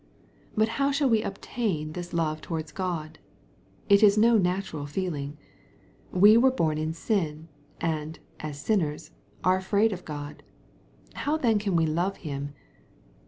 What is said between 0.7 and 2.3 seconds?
how shall we obtain this